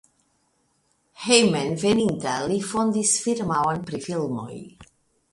Hejmenveninta 1.25 2.33
li 2.51 2.57
fondis 2.69 3.11
firmaon 3.27 3.83
pri 3.91 4.01
filmoj. 4.07 4.57